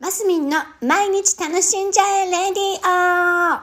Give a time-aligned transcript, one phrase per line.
[0.00, 3.60] マスミンの毎日楽しんじゃえレディオ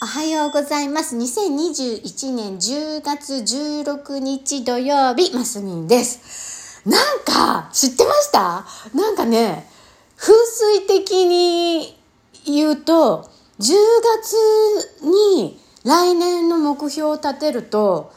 [0.00, 1.16] おはようございます。
[1.16, 6.88] 2021年10月16日土曜日、マスミンです。
[6.88, 8.64] なんか、知ってました？
[8.94, 9.68] なんかね、
[10.16, 11.98] 風水的に
[12.46, 13.28] 言うと、
[13.58, 13.74] 10
[14.22, 18.12] 月に来年の目標を立てると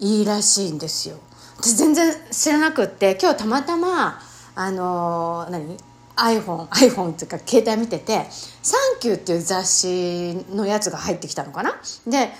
[0.00, 1.18] いいらしいんですよ。
[1.58, 4.20] 私全然知らなくって今日たまたま
[4.54, 5.76] あのー何
[6.16, 8.26] ？iPhone iPhone っていうか携帯見てて
[8.62, 11.76] 「サンキュー」っていう雑誌のやつが入ってきたのかな？
[12.06, 12.32] で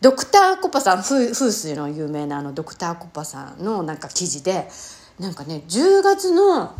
[0.00, 4.68] ドクターコパさん風水の有名なあのドクターコパさんのなんか記事で
[5.18, 6.74] なんかね10月の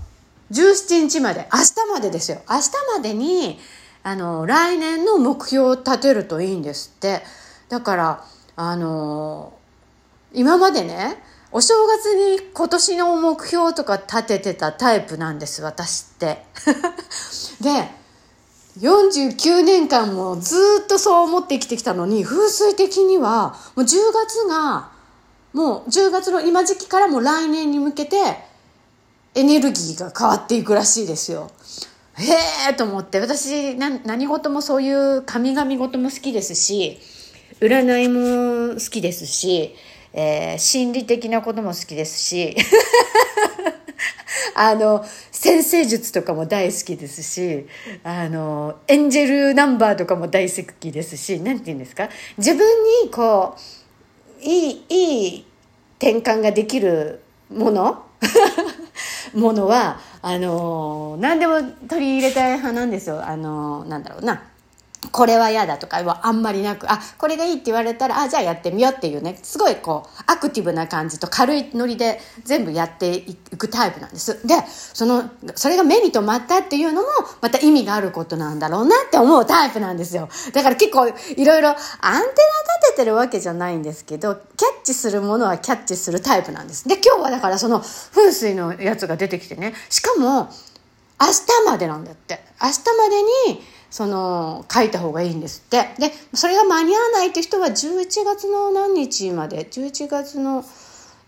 [0.50, 2.40] 17日まで明日までですよ。
[2.48, 3.60] 明日までに
[4.02, 7.22] あの来年の目標を立てるといいんですって。
[7.68, 8.24] だから
[8.56, 9.52] あの
[10.32, 11.22] 今までね
[11.52, 16.44] お正月に今年の目標とか立ててたタイプなんです私って。
[17.60, 18.00] で
[18.78, 24.90] 49年間もずっとそう思って生きてきたのに風水的にはもう10月が
[25.52, 28.16] もう10月の今時期からも来年に向けて
[29.34, 31.50] エネルギーが変わっていくらしいですよ。
[32.14, 37.00] へえと思って私何事もそういう神々事も好きですし
[37.60, 39.74] 占いも好きですし、
[40.12, 42.56] えー心理的なことも好きですし
[44.54, 47.66] あの先生術とかも大好きですし
[48.04, 52.08] あのエンジェルナンバーとかも大好きですし何て言うんですか？
[52.36, 52.66] 自分
[53.04, 55.46] にこういいいい
[55.98, 58.02] 転換ができるもの？
[59.34, 63.24] ものはあの何でも取り入れたい派なんですよ。
[63.24, 64.42] あのなんだろうな。
[65.12, 74.46] これは嫌だとかはあんまりなくあこれがいいって言われたらあじゃあやってみようっていうねすごいこうアクティブな感じと軽いノリで全部やっていくタイプなんです。
[74.46, 77.08] でそのそれが目に留まったっていうのも
[77.40, 80.28] また意味があることなんだろうなって思うタイプなんですよ。
[80.52, 82.34] だから結構いろいろアンテナ立
[82.92, 84.42] ててるわけじゃないんですけどキャ
[84.80, 86.86] ッチするものはキャッチするタイプなんです。
[86.86, 89.74] で今日はだからその風水のやつが出てきてね。
[89.88, 90.50] しかも
[91.20, 92.40] 明日までなんだって。
[92.62, 93.22] 明日まで
[93.54, 95.90] にその書いた方がいいんですって。
[95.98, 100.64] でそれが間に合わないって人は11月の何日まで11月の、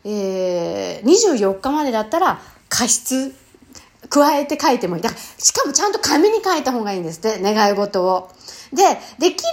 [0.05, 3.35] えー、24日までだったら過失
[4.09, 5.03] 加えて書いてもいい。
[5.03, 8.31] だからしかもちゃんと紙に書いた方がいいんですって願い事を。
[8.73, 8.83] で
[9.19, 9.51] できれ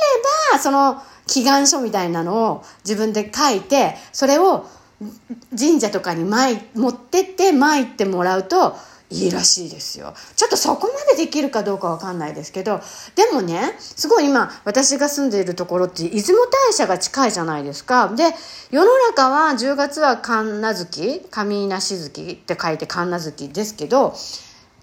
[0.53, 4.65] ばその祈願書みたいなのを自分で書いてそれを
[5.57, 8.75] 神社とかに持ってって巻いてもらうと
[9.11, 10.13] いいらしいですよ。
[10.35, 12.79] ちょっとそこまでできるかどうかわかんないですけど、
[13.15, 18.09] でもね、すごい今、私が住んでいるところって、出雲大社が近いじゃないですか。
[18.09, 18.35] で、
[18.69, 24.13] 世の中は10月は神無月、神無し月って書いて神無月ですけど、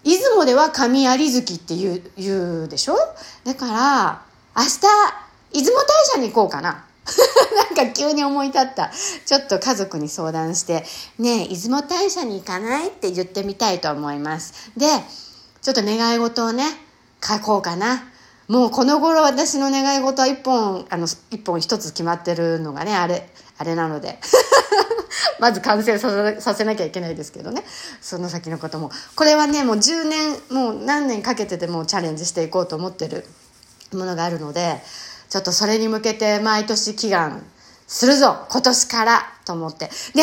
[0.02, 2.96] 出雲では神有月って言う、言うでしょ？
[3.44, 4.22] だから、
[4.56, 4.80] 明日、
[5.52, 6.85] 出雲大社に行こうかな。
[7.76, 8.90] なんか急に思い立った。
[9.24, 10.84] ちょっと家族に相談して、
[11.18, 14.70] ねえ、出雲大社に行かないって言ってみたいと思います。
[14.76, 14.86] で、
[15.62, 16.64] ちょっと願い事をね、
[17.22, 18.04] 書こうかな。
[18.48, 23.28] もうこの頃私の願い事は一本、あの、一本一つ決まってるのがね、あれ、
[23.58, 24.18] あれなので。
[25.38, 27.64] まず完成させさせなきゃいけないですけどね。
[28.00, 28.90] その先のことも。
[29.14, 33.26] これはね、もう10年、もう何年かけてでもチャレンジしていこうと思ってる
[33.92, 34.82] ものがあるので、
[35.36, 37.44] ちょっとそれに向けて毎年祈願
[37.86, 39.90] するぞ今年からと思って。
[40.14, 40.22] で、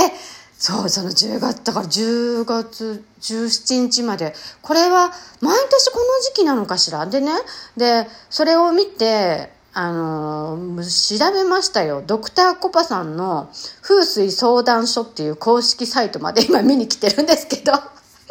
[0.58, 7.06] そう、その10月、だから10月17日まで、これは毎年この時期なのかしら？
[7.06, 7.32] でね、
[7.78, 12.02] で、それを見て、あのー調べましたよ。
[12.04, 13.52] ドクターコパさんの
[13.84, 17.74] 風水相談所っていう公式サイトまで今見に来てるんですけど、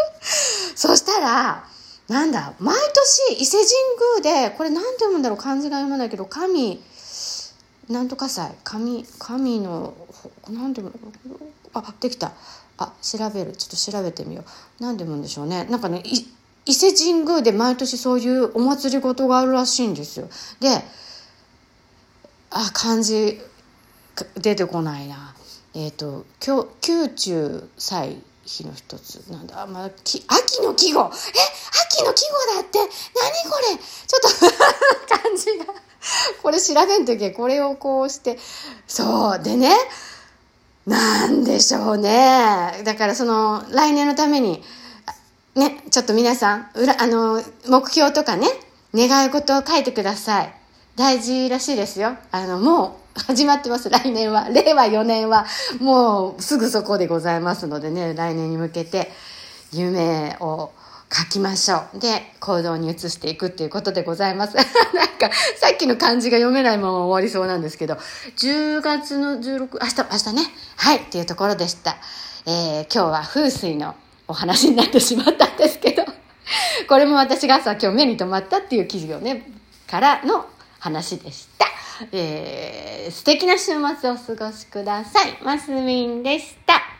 [0.75, 1.65] そしたら、
[2.09, 6.83] なんだ、毎年伊勢神宮で、これなんて読むんだろう漢字が読めないけど、神、
[7.89, 9.95] なんとか祭、神、神の、
[10.45, 11.39] ほなんて読むの
[11.75, 12.33] あ、できた。
[12.79, 13.53] あ、調べる。
[13.53, 14.45] ちょっと調べてみよ
[14.81, 14.83] う。
[14.83, 15.65] なんて読むんでしょうね。
[15.65, 16.03] なんかね、
[16.65, 20.29] 伊勢神宮で毎年そういうお祭り事があるらしいんですよ。
[20.61, 20.69] で、
[22.51, 23.41] あ、漢字
[24.37, 25.35] 出てこないな。
[25.75, 26.27] えっ、と、
[26.87, 29.17] 宮中祭日の一つ。
[29.31, 31.01] なんだ、まあ、き秋の季語。
[31.03, 31.05] え？
[31.07, 32.79] 秋の季語だって。
[32.79, 32.89] 何
[33.51, 33.77] これ？
[33.77, 34.51] ちょっ
[35.09, 35.67] と 漢字が。
[36.43, 38.39] これ調べんときこれをこうして。
[38.87, 39.77] そうでね。
[40.87, 42.83] なんでしょうね。
[42.85, 44.65] だからその来年のために
[45.55, 48.49] ねちょっと皆さん裏あの目標とかね。
[48.95, 50.62] 願い事を書いてください。
[50.97, 54.49] 大事らしいですよあのもう始まってます、来年は。
[54.51, 55.47] 令和4年は、
[55.81, 59.13] もうすぐそこでございますのでね、来年に向けて
[59.73, 60.73] 夢を
[61.13, 61.99] 書きましょう。
[61.99, 64.57] で、行動に移していくっていうことでございます。
[64.57, 65.31] なんか、
[65.61, 67.99] さっきの漢字が読めないまま終わりそうなんですけど、
[68.39, 71.97] 10月の16、明日、明日ね、はい、っていうところでした。
[72.47, 73.95] えー、今日は風水の
[74.27, 76.05] お話になってしまったんですけど、
[76.89, 79.47] これも私が朝今日目に留まったっていう記事をね、
[79.87, 80.47] からの
[80.83, 81.67] 話でした。
[82.11, 85.39] えー、素敵な週末をお過ごしください。
[85.45, 86.92] マスミンでした。